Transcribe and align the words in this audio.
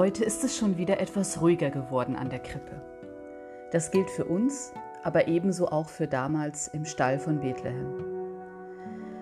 Heute 0.00 0.24
ist 0.24 0.42
es 0.44 0.56
schon 0.56 0.78
wieder 0.78 0.98
etwas 0.98 1.42
ruhiger 1.42 1.68
geworden 1.68 2.16
an 2.16 2.30
der 2.30 2.38
Krippe. 2.38 2.80
Das 3.70 3.90
gilt 3.90 4.08
für 4.08 4.24
uns, 4.24 4.72
aber 5.02 5.28
ebenso 5.28 5.68
auch 5.68 5.90
für 5.90 6.06
damals 6.06 6.68
im 6.68 6.86
Stall 6.86 7.18
von 7.18 7.40
Bethlehem. 7.40 8.02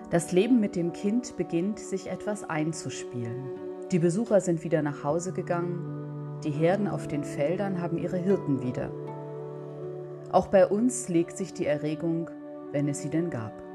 Das 0.09 0.31
Leben 0.31 0.61
mit 0.61 0.77
dem 0.77 0.93
Kind 0.93 1.35
beginnt 1.35 1.79
sich 1.79 2.09
etwas 2.09 2.49
einzuspielen. 2.49 3.49
Die 3.91 3.99
Besucher 3.99 4.39
sind 4.39 4.63
wieder 4.63 4.81
nach 4.81 5.03
Hause 5.03 5.33
gegangen, 5.33 6.39
die 6.45 6.51
Herden 6.51 6.87
auf 6.87 7.09
den 7.09 7.25
Feldern 7.25 7.81
haben 7.81 7.97
ihre 7.97 8.17
Hirten 8.17 8.63
wieder. 8.63 8.89
Auch 10.31 10.47
bei 10.47 10.65
uns 10.65 11.09
legt 11.09 11.35
sich 11.35 11.53
die 11.53 11.65
Erregung, 11.65 12.29
wenn 12.71 12.87
es 12.87 13.01
sie 13.01 13.09
denn 13.09 13.29
gab. 13.29 13.68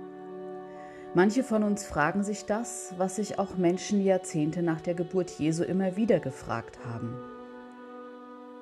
Manche 1.16 1.44
von 1.44 1.62
uns 1.62 1.84
fragen 1.84 2.24
sich 2.24 2.44
das, 2.44 2.92
was 2.98 3.14
sich 3.16 3.38
auch 3.38 3.56
Menschen 3.56 4.02
Jahrzehnte 4.02 4.62
nach 4.62 4.80
der 4.80 4.94
Geburt 4.94 5.30
Jesu 5.30 5.62
immer 5.62 5.94
wieder 5.94 6.18
gefragt 6.18 6.80
haben. 6.84 7.14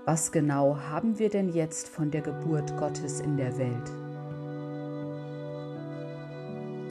Was 0.05 0.33
genau 0.33 0.77
haben 0.77 1.19
wir 1.19 1.31
denn 1.31 1.49
jetzt 1.55 1.89
von 1.89 2.11
der 2.11 2.21
Geburt 2.21 2.77
Gottes 2.77 3.21
in 3.21 3.39
der 3.39 3.57
Welt? 3.57 3.91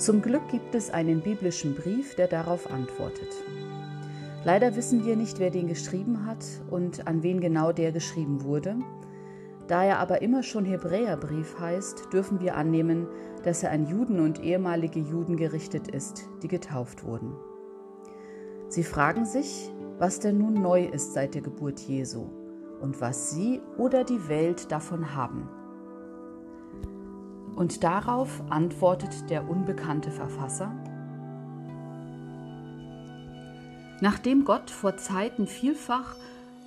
Zum 0.01 0.23
Glück 0.23 0.49
gibt 0.49 0.73
es 0.73 0.89
einen 0.89 1.21
biblischen 1.21 1.75
Brief, 1.75 2.15
der 2.15 2.27
darauf 2.27 2.71
antwortet. 2.71 3.31
Leider 4.43 4.75
wissen 4.75 5.05
wir 5.05 5.15
nicht, 5.15 5.37
wer 5.37 5.51
den 5.51 5.67
geschrieben 5.67 6.25
hat 6.25 6.43
und 6.71 7.05
an 7.05 7.21
wen 7.21 7.39
genau 7.39 7.71
der 7.71 7.91
geschrieben 7.91 8.43
wurde. 8.43 8.77
Da 9.71 9.85
er 9.85 9.99
aber 9.99 10.21
immer 10.21 10.43
schon 10.43 10.65
Hebräerbrief 10.65 11.57
heißt, 11.57 12.11
dürfen 12.11 12.41
wir 12.41 12.57
annehmen, 12.57 13.07
dass 13.45 13.63
er 13.63 13.71
an 13.71 13.87
Juden 13.87 14.19
und 14.19 14.43
ehemalige 14.43 14.99
Juden 14.99 15.37
gerichtet 15.37 15.87
ist, 15.87 16.27
die 16.43 16.49
getauft 16.49 17.05
wurden. 17.05 17.37
Sie 18.67 18.83
fragen 18.83 19.23
sich, 19.23 19.71
was 19.97 20.19
denn 20.19 20.39
nun 20.39 20.55
neu 20.55 20.83
ist 20.83 21.13
seit 21.13 21.35
der 21.35 21.41
Geburt 21.41 21.79
Jesu 21.79 22.27
und 22.81 22.99
was 22.99 23.31
sie 23.31 23.61
oder 23.77 24.03
die 24.03 24.27
Welt 24.27 24.73
davon 24.73 25.15
haben. 25.15 25.47
Und 27.55 27.85
darauf 27.85 28.43
antwortet 28.49 29.29
der 29.29 29.49
unbekannte 29.49 30.11
Verfasser, 30.11 30.75
Nachdem 34.01 34.43
Gott 34.43 34.69
vor 34.69 34.97
Zeiten 34.97 35.47
vielfach 35.47 36.15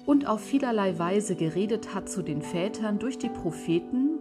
und 0.06 0.26
auf 0.26 0.40
vielerlei 0.40 0.98
Weise 0.98 1.34
geredet 1.34 1.94
hat 1.94 2.08
zu 2.08 2.22
den 2.22 2.42
Vätern 2.42 2.98
durch 2.98 3.18
die 3.18 3.28
Propheten, 3.28 4.18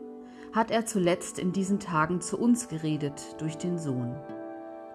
hat 0.53 0.71
er 0.71 0.85
zuletzt 0.85 1.39
in 1.39 1.51
diesen 1.51 1.79
Tagen 1.79 2.21
zu 2.21 2.37
uns 2.37 2.67
geredet 2.67 3.35
durch 3.39 3.57
den 3.57 3.77
Sohn, 3.77 4.15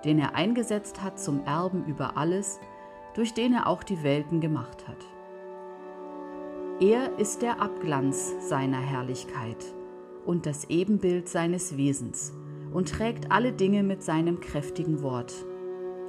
den 0.05 0.19
er 0.19 0.34
eingesetzt 0.34 1.03
hat 1.03 1.19
zum 1.19 1.44
Erben 1.44 1.84
über 1.86 2.16
alles, 2.16 2.61
durch 3.14 3.34
den 3.34 3.53
er 3.53 3.66
auch 3.66 3.83
die 3.83 4.03
Welten 4.03 4.41
gemacht 4.41 4.86
hat. 4.86 5.05
Er 6.81 7.19
ist 7.19 7.42
der 7.42 7.61
Abglanz 7.61 8.34
seiner 8.48 8.78
Herrlichkeit 8.81 9.64
und 10.25 10.47
das 10.47 10.70
Ebenbild 10.70 11.28
seines 11.28 11.77
Wesens 11.77 12.33
und 12.72 12.91
trägt 12.91 13.33
alle 13.33 13.53
Dinge 13.53 13.83
mit 13.83 14.03
seinem 14.03 14.41
kräftigen 14.41 15.03
Wort 15.03 15.34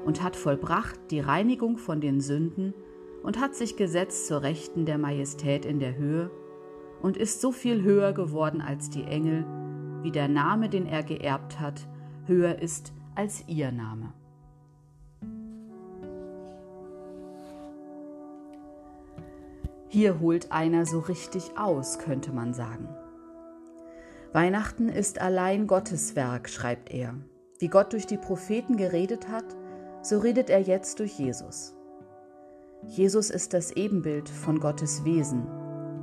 und 0.06 0.22
hat 0.22 0.36
vollbracht 0.36 1.00
die 1.10 1.20
Reinigung 1.20 1.78
von 1.78 2.02
den 2.02 2.22
Sünden 2.22 2.76
und 3.24 3.40
hat 3.40 3.56
sich 3.56 3.76
gesetzt 3.76 4.28
zur 4.28 4.42
Rechten 4.42 4.86
der 4.86 4.98
Majestät 4.98 5.66
in 5.66 5.80
der 5.80 5.96
Höhe 5.96 6.32
und 7.02 7.18
ist 7.18 7.42
so 7.42 7.52
viel 7.52 7.82
höher 7.84 8.14
geworden 8.14 8.62
als 8.62 8.90
die 8.90 9.04
Engel, 9.04 9.46
wie 10.02 10.12
der 10.12 10.28
Name, 10.28 10.70
den 10.70 10.86
er 10.86 11.04
geerbt 11.04 11.60
hat, 11.60 11.88
höher 12.26 12.60
ist 12.60 12.94
als 13.16 13.44
ihr 13.48 13.72
Name. 13.72 14.14
Hier 19.92 20.20
holt 20.20 20.52
einer 20.52 20.86
so 20.86 21.00
richtig 21.00 21.58
aus, 21.58 21.98
könnte 21.98 22.32
man 22.32 22.54
sagen. 22.54 22.88
Weihnachten 24.32 24.88
ist 24.88 25.20
allein 25.20 25.66
Gottes 25.66 26.16
Werk, 26.16 26.48
schreibt 26.50 26.94
er. 26.94 27.16
Wie 27.58 27.68
Gott 27.68 27.94
durch 27.94 28.06
die 28.06 28.18
Propheten 28.18 28.78
geredet 28.78 29.28
hat, 29.28 29.46
so 30.04 30.20
redet 30.20 30.52
er 30.52 30.62
jetzt 30.62 31.00
durch 31.00 31.18
Jesus. 31.18 31.76
Jesus 32.88 33.30
ist 33.30 33.54
das 33.54 33.72
Ebenbild 33.72 34.30
von 34.30 34.60
Gottes 34.60 35.04
Wesen, 35.04 35.48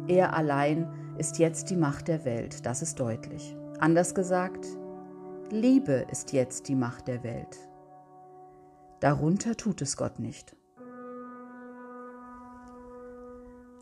er 0.08 0.34
allein 0.34 0.88
ist 1.18 1.38
jetzt 1.38 1.70
die 1.70 1.76
Macht 1.76 2.08
der 2.08 2.24
Welt, 2.24 2.64
das 2.66 2.82
ist 2.82 3.00
deutlich. 3.00 3.56
Anders 3.80 4.14
gesagt, 4.14 4.66
Liebe 5.50 6.06
ist 6.10 6.32
jetzt 6.32 6.68
die 6.68 6.74
Macht 6.74 7.08
der 7.08 7.24
Welt. 7.24 7.58
Darunter 9.00 9.56
tut 9.56 9.82
es 9.82 9.96
Gott 9.96 10.18
nicht. 10.18 10.54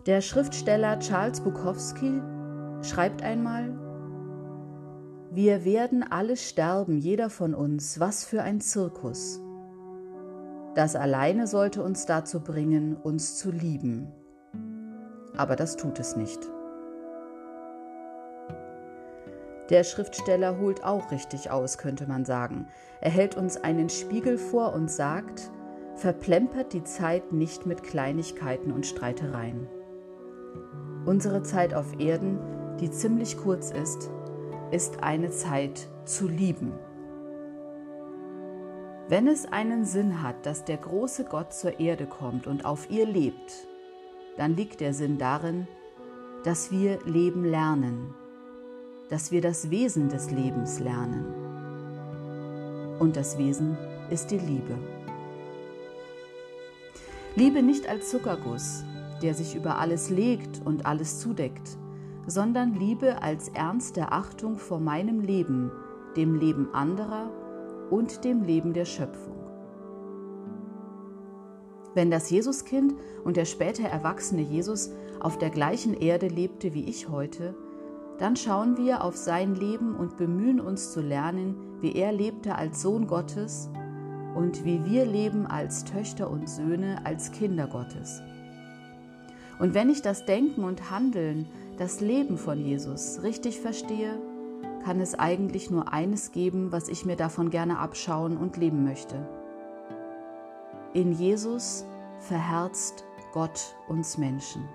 Der 0.06 0.21
Schriftsteller 0.21 0.99
Charles 0.99 1.41
Bukowski 1.41 2.21
schreibt 2.82 3.22
einmal, 3.22 3.78
wir 5.31 5.65
werden 5.65 6.05
alle 6.09 6.37
sterben, 6.37 6.99
jeder 6.99 7.28
von 7.28 7.55
uns, 7.55 7.99
was 7.99 8.25
für 8.25 8.43
ein 8.43 8.61
Zirkus. 8.61 9.41
Das 10.75 10.97
alleine 10.97 11.47
sollte 11.47 11.83
uns 11.83 12.07
dazu 12.07 12.41
bringen, 12.41 12.97
uns 12.97 13.39
zu 13.39 13.51
lieben, 13.51 14.12
aber 15.37 15.57
das 15.57 15.77
tut 15.77 15.99
es 16.01 16.17
nicht. 16.17 16.41
Der 19.71 19.83
Schriftsteller 19.83 20.59
holt 20.59 20.85
auch 20.85 21.11
richtig 21.11 21.51
aus, 21.51 21.79
könnte 21.79 22.07
man 22.07 22.25
sagen. 22.25 22.67
Er 23.01 23.11
hält 23.11 23.37
uns 23.37 23.57
einen 23.57 23.89
Spiegel 23.89 24.37
vor 24.37 24.75
und 24.75 24.91
sagt, 24.91 25.51
verplempert 25.95 26.73
die 26.73 26.85
Zeit 26.85 27.33
nicht 27.33 27.67
mit 27.67 27.83
Kleinigkeiten 27.83 28.73
und 28.73 28.85
Streitereien. 28.85 29.67
Unsere 31.06 31.43
Zeit 31.43 31.73
auf 31.73 31.99
Erden, 31.99 32.39
die 32.81 32.91
ziemlich 32.91 33.37
kurz 33.37 33.71
ist, 33.71 34.11
ist 34.71 35.03
eine 35.03 35.31
Zeit 35.31 35.89
zu 36.05 36.27
lieben. 36.27 36.73
Wenn 39.06 39.28
es 39.28 39.44
einen 39.44 39.84
Sinn 39.84 40.22
hat, 40.22 40.47
dass 40.47 40.65
der 40.65 40.78
große 40.78 41.25
Gott 41.25 41.53
zur 41.53 41.78
Erde 41.78 42.06
kommt 42.06 42.47
und 42.47 42.65
auf 42.65 42.88
ihr 42.91 43.04
lebt, 43.04 43.69
dann 44.38 44.56
liegt 44.56 44.81
der 44.81 44.94
Sinn 44.94 45.19
darin, 45.19 45.69
dass 46.42 46.72
wir 46.72 46.98
Leben 47.04 47.44
lernen, 47.44 48.14
dass 49.10 49.31
wir 49.31 49.43
das 49.43 49.69
Wesen 49.69 50.09
des 50.09 50.31
Lebens 50.31 50.81
lernen. 50.81 51.26
Und 52.98 53.16
das 53.16 53.37
Wesen 53.37 53.76
ist 54.09 54.31
die 54.31 54.38
Liebe. 54.38 54.78
Liebe 57.37 57.62
nicht 57.62 57.87
als 57.87 58.09
Zuckerguss, 58.09 58.84
der 59.20 59.34
sich 59.34 59.54
über 59.54 59.78
alles 59.78 60.09
legt 60.09 60.62
und 60.64 60.87
alles 60.87 61.20
zudeckt, 61.20 61.76
sondern 62.26 62.72
Liebe 62.72 63.20
als 63.20 63.48
ernste 63.48 64.12
Achtung 64.12 64.56
vor 64.56 64.81
meinem 64.81 65.20
Leben, 65.20 65.70
dem 66.16 66.37
Leben 66.41 66.72
anderer 66.72 67.28
und 67.94 68.25
dem 68.25 68.43
Leben 68.43 68.72
der 68.72 68.87
Schöpfung. 68.87 69.37
Wenn 71.94 72.10
das 72.10 72.28
Jesuskind 72.28 72.93
und 73.22 73.37
der 73.37 73.44
später 73.44 73.84
erwachsene 73.84 74.43
Jesus 74.43 74.91
auf 75.21 75.38
der 75.38 75.50
gleichen 75.50 75.94
Erde 75.94 76.27
lebte 76.27 76.75
wie 76.75 76.87
ich 76.87 77.09
heute, 77.09 77.55
dann 78.19 78.34
schauen 78.34 78.77
wir 78.77 79.05
auf 79.05 79.16
sein 79.16 79.55
Leben 79.55 79.94
und 79.94 80.16
bemühen 80.16 80.59
uns 80.59 80.93
zu 80.93 81.03
lernen, 81.03 81.55
wie 81.81 81.93
er 81.93 82.10
lebte 82.10 82.56
als 82.56 82.82
Sohn 82.82 83.06
Gottes 83.06 83.71
und 84.34 84.65
wie 84.65 84.84
wir 84.84 85.06
leben 85.06 85.47
als 85.47 85.84
Töchter 85.84 86.28
und 86.28 86.49
Söhne, 86.49 86.99
als 87.05 87.31
Kinder 87.31 87.69
Gottes. 87.69 88.21
Und 89.61 89.75
wenn 89.75 89.88
ich 89.88 90.03
das 90.03 90.26
Denken 90.26 90.65
und 90.65 90.91
Handeln, 90.91 91.47
das 91.78 92.00
Leben 92.00 92.38
von 92.38 92.59
Jesus 92.59 93.22
richtig 93.22 93.61
verstehe, 93.61 94.19
kann 94.84 95.00
es 95.00 95.19
eigentlich 95.19 95.71
nur 95.71 95.93
eines 95.93 96.31
geben, 96.31 96.71
was 96.71 96.89
ich 96.89 97.06
mir 97.06 97.17
davon 97.17 97.49
gerne 97.49 97.78
abschauen 97.78 98.37
und 98.37 98.58
leben 98.58 98.85
möchte. 98.85 99.26
In 100.93 101.12
Jesus 101.12 101.87
verherzt 102.19 103.05
Gott 103.32 103.75
uns 103.88 104.19
Menschen. 104.19 104.69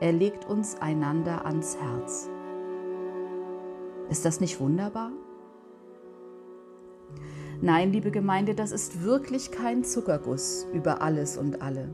Er 0.00 0.12
legt 0.12 0.44
uns 0.44 0.80
einander 0.80 1.46
ans 1.46 1.78
Herz. 1.80 2.28
Ist 4.10 4.26
das 4.26 4.40
nicht 4.40 4.60
wunderbar? 4.60 5.10
Nein, 7.62 7.92
liebe 7.92 8.10
Gemeinde, 8.10 8.54
das 8.54 8.70
ist 8.70 9.02
wirklich 9.02 9.50
kein 9.50 9.82
Zuckerguss 9.82 10.66
über 10.74 11.00
alles 11.00 11.38
und 11.38 11.62
alle. 11.62 11.88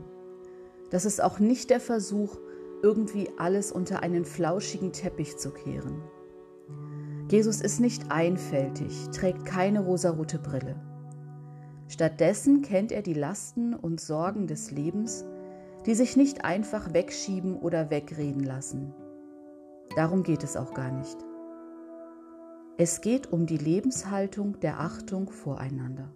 Das 0.89 1.05
ist 1.05 1.23
auch 1.23 1.39
nicht 1.39 1.69
der 1.69 1.79
Versuch, 1.79 2.37
irgendwie 2.81 3.29
alles 3.37 3.71
unter 3.71 4.03
einen 4.03 4.25
flauschigen 4.25 4.91
Teppich 4.91 5.37
zu 5.37 5.51
kehren. 5.51 6.03
Jesus 7.29 7.61
ist 7.61 7.79
nicht 7.79 8.11
einfältig, 8.11 9.09
trägt 9.11 9.45
keine 9.45 9.81
rosarote 9.81 10.39
Brille. 10.39 10.75
Stattdessen 11.87 12.61
kennt 12.61 12.91
er 12.91 13.01
die 13.01 13.13
Lasten 13.13 13.73
und 13.73 13.99
Sorgen 13.99 14.47
des 14.47 14.71
Lebens, 14.71 15.25
die 15.85 15.95
sich 15.95 16.15
nicht 16.15 16.45
einfach 16.45 16.93
wegschieben 16.93 17.57
oder 17.57 17.89
wegreden 17.89 18.43
lassen. 18.43 18.93
Darum 19.95 20.23
geht 20.23 20.43
es 20.43 20.57
auch 20.57 20.73
gar 20.73 20.91
nicht. 20.91 21.17
Es 22.77 23.01
geht 23.01 23.31
um 23.31 23.45
die 23.45 23.57
Lebenshaltung 23.57 24.59
der 24.59 24.79
Achtung 24.79 25.29
voreinander. 25.29 26.11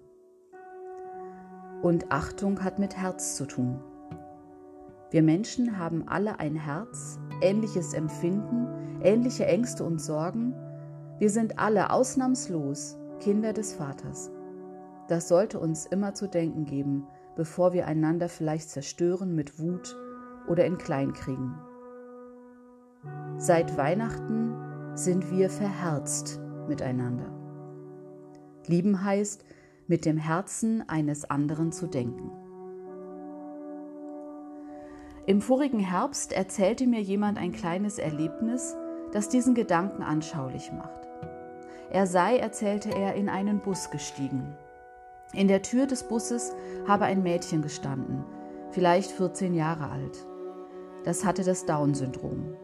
Und 1.83 2.11
Achtung 2.11 2.63
hat 2.63 2.79
mit 2.79 2.97
Herz 2.97 3.35
zu 3.35 3.45
tun. 3.45 3.79
Wir 5.11 5.21
Menschen 5.21 5.77
haben 5.77 6.07
alle 6.07 6.39
ein 6.39 6.55
Herz, 6.55 7.19
ähnliches 7.41 7.93
Empfinden, 7.93 8.67
ähnliche 9.03 9.45
Ängste 9.45 9.83
und 9.83 10.01
Sorgen. 10.01 10.53
Wir 11.19 11.31
sind 11.31 11.57
alle 11.57 11.89
ausnahmslos 11.89 12.95
Kinder 13.19 13.51
des 13.51 13.73
Vaters. 13.73 14.31
Das 15.07 15.27
sollte 15.27 15.59
uns 15.59 15.87
immer 15.87 16.13
zu 16.13 16.27
denken 16.27 16.65
geben, 16.65 17.07
bevor 17.35 17.73
wir 17.73 17.87
einander 17.87 18.29
vielleicht 18.29 18.69
zerstören 18.69 19.33
mit 19.33 19.59
Wut 19.59 19.95
oder 20.47 20.65
in 20.65 20.77
Kleinkriegen. 20.77 21.55
Seit 23.37 23.77
Weihnachten 23.77 24.55
sind 24.95 25.31
wir 25.31 25.49
verherzt 25.49 26.39
miteinander. 26.67 27.31
Lieben 28.67 29.03
heißt, 29.03 29.43
mit 29.87 30.05
dem 30.05 30.17
Herzen 30.17 30.87
eines 30.87 31.29
anderen 31.29 31.71
zu 31.71 31.87
denken. 31.87 32.29
Im 35.25 35.41
vorigen 35.41 35.79
Herbst 35.79 36.31
erzählte 36.31 36.85
mir 36.85 37.01
jemand 37.01 37.39
ein 37.39 37.53
kleines 37.53 37.97
Erlebnis, 37.97 38.75
das 39.13 39.29
diesen 39.29 39.55
Gedanken 39.55 40.03
anschaulich 40.03 40.71
macht. 40.71 41.06
Er 41.89 42.05
sei, 42.05 42.37
erzählte 42.37 42.89
er, 42.89 43.15
in 43.15 43.29
einen 43.29 43.59
Bus 43.59 43.89
gestiegen. 43.91 44.55
In 45.33 45.47
der 45.47 45.61
Tür 45.61 45.87
des 45.87 46.03
Busses 46.03 46.53
habe 46.87 47.05
ein 47.05 47.23
Mädchen 47.23 47.61
gestanden, 47.61 48.23
vielleicht 48.71 49.11
14 49.11 49.53
Jahre 49.53 49.89
alt. 49.89 50.25
Das 51.03 51.25
hatte 51.25 51.43
das 51.43 51.65
Down-Syndrom. 51.65 52.55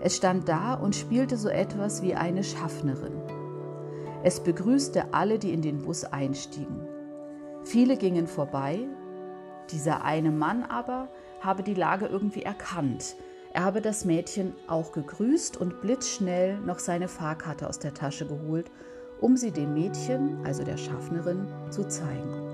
Es 0.00 0.16
stand 0.16 0.48
da 0.48 0.74
und 0.74 0.94
spielte 0.94 1.36
so 1.36 1.48
etwas 1.48 2.02
wie 2.02 2.14
eine 2.14 2.44
Schaffnerin. 2.44 3.20
Es 4.22 4.40
begrüßte 4.40 5.12
alle, 5.12 5.38
die 5.38 5.52
in 5.52 5.62
den 5.62 5.82
Bus 5.82 6.04
einstiegen. 6.04 6.86
Viele 7.62 7.96
gingen 7.96 8.26
vorbei, 8.26 8.86
dieser 9.70 10.04
eine 10.04 10.30
Mann 10.30 10.64
aber 10.64 11.08
habe 11.40 11.62
die 11.62 11.74
Lage 11.74 12.06
irgendwie 12.06 12.42
erkannt. 12.42 13.16
Er 13.52 13.64
habe 13.64 13.80
das 13.80 14.04
Mädchen 14.04 14.54
auch 14.66 14.92
gegrüßt 14.92 15.56
und 15.56 15.80
blitzschnell 15.80 16.58
noch 16.58 16.78
seine 16.78 17.08
Fahrkarte 17.08 17.68
aus 17.68 17.78
der 17.78 17.94
Tasche 17.94 18.26
geholt, 18.26 18.70
um 19.20 19.36
sie 19.36 19.50
dem 19.50 19.74
Mädchen, 19.74 20.44
also 20.44 20.64
der 20.64 20.76
Schaffnerin, 20.76 21.48
zu 21.70 21.86
zeigen. 21.88 22.48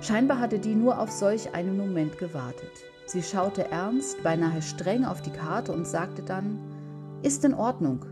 Scheinbar 0.00 0.40
hatte 0.40 0.58
die 0.58 0.74
nur 0.74 0.98
auf 0.98 1.10
solch 1.10 1.54
einen 1.54 1.76
Moment 1.76 2.18
gewartet. 2.18 2.72
Sie 3.06 3.22
schaute 3.22 3.70
ernst, 3.70 4.22
beinahe 4.22 4.60
streng 4.60 5.04
auf 5.04 5.22
die 5.22 5.30
Karte 5.30 5.72
und 5.72 5.86
sagte 5.86 6.22
dann, 6.22 6.58
ist 7.22 7.44
in 7.44 7.54
Ordnung. 7.54 8.04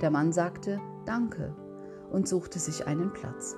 Der 0.00 0.10
Mann 0.10 0.32
sagte, 0.32 0.80
danke 1.04 1.54
und 2.10 2.28
suchte 2.28 2.58
sich 2.58 2.86
einen 2.86 3.12
Platz. 3.12 3.56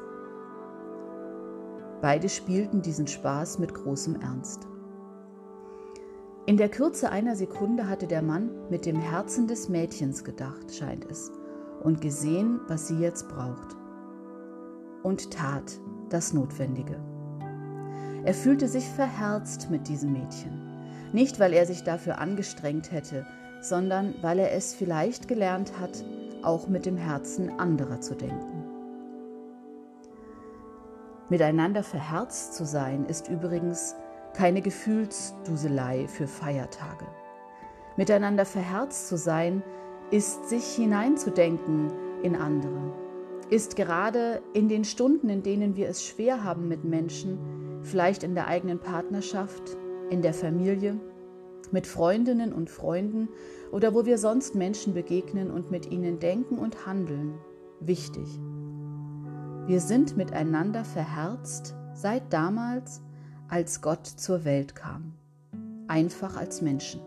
Beide 2.01 2.29
spielten 2.29 2.83
diesen 2.83 3.07
Spaß 3.07 3.59
mit 3.59 3.75
großem 3.75 4.21
Ernst. 4.21 4.67
In 6.47 6.57
der 6.57 6.69
Kürze 6.69 7.11
einer 7.11 7.37
Sekunde 7.37 7.89
hatte 7.89 8.07
der 8.07 8.23
Mann 8.23 8.51
mit 8.71 8.87
dem 8.87 8.99
Herzen 8.99 9.47
des 9.47 9.69
Mädchens 9.69 10.25
gedacht, 10.25 10.75
scheint 10.75 11.05
es, 11.11 11.31
und 11.83 12.01
gesehen, 12.01 12.61
was 12.67 12.89
sie 12.89 12.99
jetzt 12.99 13.29
braucht. 13.29 13.77
Und 15.03 15.31
tat 15.31 15.79
das 16.09 16.33
Notwendige. 16.33 16.97
Er 18.25 18.35
fühlte 18.35 18.69
sich 18.69 18.85
verherzt 18.85 19.71
mit 19.71 19.89
diesem 19.89 20.13
Mädchen. 20.13 20.61
Nicht, 21.13 21.41
weil 21.41 21.53
er 21.53 21.67
sich 21.67 21.85
dafür 21.85 22.19
angestrengt 22.19 22.91
hätte, 22.91 23.27
sondern 23.61 24.15
weil 24.23 24.39
er 24.39 24.53
es 24.53 24.75
vielleicht 24.75 25.29
gelernt 25.29 25.79
hat, 25.79 26.05
auch 26.43 26.69
mit 26.69 26.87
dem 26.87 26.97
Herzen 26.97 27.51
anderer 27.59 28.01
zu 28.01 28.15
denken. 28.15 28.65
Miteinander 31.29 31.83
verherzt 31.83 32.55
zu 32.55 32.65
sein 32.65 33.07
ist 33.07 33.29
übrigens 33.29 33.95
keine 34.35 34.63
Gefühlsduselei 34.63 36.07
für 36.09 36.27
Feiertage. 36.27 37.07
Miteinander 37.97 38.45
verherzt 38.45 39.09
zu 39.09 39.17
sein 39.17 39.63
ist 40.11 40.49
sich 40.49 40.65
hineinzudenken 40.65 41.93
in 42.23 42.37
andere, 42.37 42.93
ist 43.51 43.77
gerade 43.77 44.43
in 44.55 44.69
den 44.69 44.85
Stunden, 44.85 45.29
in 45.29 45.43
denen 45.43 45.77
wir 45.77 45.89
es 45.89 46.05
schwer 46.05 46.45
haben 46.45 46.69
mit 46.69 46.85
Menschen, 46.85 47.39
vielleicht 47.83 48.23
in 48.23 48.35
der 48.35 48.47
eigenen 48.47 48.79
Partnerschaft, 48.79 49.77
in 50.11 50.23
der 50.23 50.35
Familie, 50.35 50.99
mit 51.73 51.87
Freundinnen 51.87 52.53
und 52.53 52.71
Freunden 52.71 53.29
oder 53.71 53.95
wo 53.95 54.05
wir 54.05 54.19
sonst 54.19 54.55
Menschen 54.55 54.95
begegnen 54.95 55.51
und 55.51 55.71
mit 55.71 55.91
ihnen 55.91 56.19
denken 56.19 56.59
und 56.59 56.87
handeln, 56.87 57.35
wichtig. 57.81 58.41
Wir 59.67 59.81
sind 59.81 60.17
miteinander 60.17 60.85
verherzt 60.85 61.77
seit 61.95 62.33
damals, 62.33 63.03
als 63.51 63.83
Gott 63.83 64.07
zur 64.07 64.45
Welt 64.45 64.77
kam, 64.77 65.15
einfach 65.89 66.37
als 66.37 66.63
Menschen. 66.63 67.01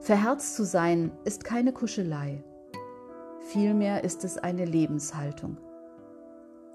Verherzt 0.00 0.56
zu 0.56 0.64
sein 0.64 1.12
ist 1.24 1.44
keine 1.44 1.72
Kuschelei, 1.72 2.42
vielmehr 3.52 4.02
ist 4.04 4.24
es 4.24 4.36
eine 4.36 4.64
Lebenshaltung. 4.64 5.56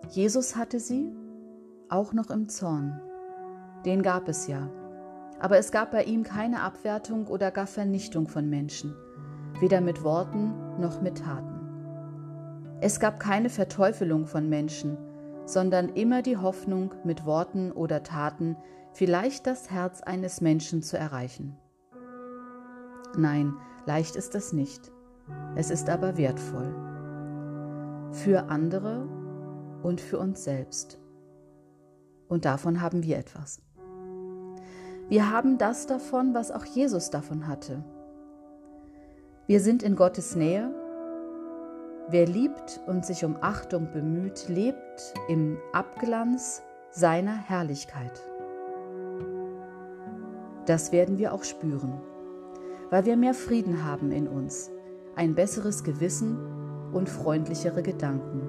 Jesus 0.10 0.56
hatte 0.56 0.80
sie, 0.80 1.12
auch 1.90 2.14
noch 2.14 2.30
im 2.30 2.48
Zorn. 2.48 3.02
Den 3.86 4.02
gab 4.02 4.30
es 4.30 4.48
ja. 4.48 4.70
Aber 5.40 5.58
es 5.58 5.72
gab 5.72 5.92
bei 5.92 6.04
ihm 6.04 6.24
keine 6.24 6.62
Abwertung 6.62 7.28
oder 7.28 7.52
gar 7.52 7.68
Vernichtung 7.68 8.28
von 8.28 8.50
Menschen, 8.50 8.96
weder 9.60 9.82
mit 9.82 10.04
Worten 10.04 10.54
noch 10.80 11.02
mit 11.02 11.18
Taten. 11.18 11.60
Es 12.80 13.00
gab 13.00 13.20
keine 13.20 13.50
Verteufelung 13.50 14.26
von 14.26 14.48
Menschen, 14.48 14.98
sondern 15.46 15.90
immer 15.90 16.22
die 16.22 16.38
Hoffnung, 16.38 16.94
mit 17.04 17.26
Worten 17.26 17.72
oder 17.72 18.04
Taten 18.04 18.56
vielleicht 18.94 19.48
das 19.48 19.70
Herz 19.72 20.02
eines 20.02 20.42
Menschen 20.42 20.82
zu 20.82 20.98
erreichen. 20.98 21.58
Nein, 23.18 23.54
leicht 23.86 24.16
ist 24.16 24.36
es 24.36 24.54
nicht. 24.54 24.92
Es 25.56 25.70
ist 25.70 25.90
aber 25.90 26.18
wertvoll. 26.18 26.74
Für 28.12 28.50
andere 28.50 29.08
und 29.84 30.02
für 30.02 30.20
uns 30.20 30.44
selbst. 30.44 31.00
Und 32.28 32.46
davon 32.46 32.82
haben 32.82 33.04
wir 33.04 33.18
etwas. 33.18 33.62
Wir 35.10 35.30
haben 35.30 35.58
das 35.58 35.88
davon, 35.88 36.34
was 36.34 36.52
auch 36.52 36.64
Jesus 36.64 37.10
davon 37.10 37.48
hatte. 37.48 37.84
Wir 39.48 39.60
sind 39.60 39.84
in 39.84 39.98
Gottes 39.98 40.38
Nähe. 40.38 40.74
Wer 42.12 42.28
liebt 42.28 42.80
und 42.86 43.06
sich 43.06 43.26
um 43.26 43.38
Achtung 43.42 43.92
bemüht, 43.92 44.48
lebt 44.48 45.14
im 45.28 45.58
Abglanz 45.74 46.62
seiner 46.92 47.36
Herrlichkeit. 47.36 48.22
Das 50.68 50.92
werden 50.92 51.18
wir 51.18 51.34
auch 51.34 51.44
spüren, 51.44 52.00
weil 52.92 53.06
wir 53.06 53.18
mehr 53.18 53.34
Frieden 53.34 53.84
haben 53.84 54.12
in 54.12 54.28
uns, 54.28 54.70
ein 55.16 55.34
besseres 55.34 55.84
Gewissen 55.84 56.38
und 56.94 57.10
freundlichere 57.10 57.82
Gedanken. 57.82 58.48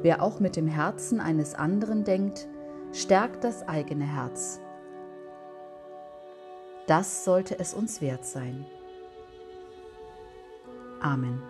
Wer 0.00 0.22
auch 0.22 0.40
mit 0.40 0.56
dem 0.56 0.68
Herzen 0.68 1.20
eines 1.20 1.54
anderen 1.54 2.04
denkt, 2.04 2.48
stärkt 2.92 3.44
das 3.44 3.68
eigene 3.68 4.04
Herz 4.04 4.60
das 6.86 7.24
sollte 7.24 7.58
es 7.58 7.74
uns 7.74 8.00
wert 8.00 8.24
sein. 8.24 8.66
Amen. 11.00 11.42